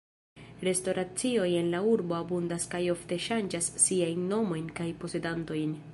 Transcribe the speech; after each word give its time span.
Restoracioj 0.67 1.49
en 1.59 1.69
la 1.75 1.83
urbo 1.91 2.17
abundas 2.21 2.67
kaj 2.73 2.81
ofte 2.95 3.21
ŝanĝas 3.29 3.69
siajn 3.87 4.27
nomojn 4.35 4.77
kaj 4.81 4.93
posedantojn. 5.05 5.83